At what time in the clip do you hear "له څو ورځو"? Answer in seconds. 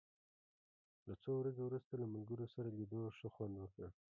1.07-1.61